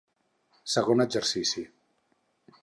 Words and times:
Segon 0.75 1.05
exercici: 1.05 1.63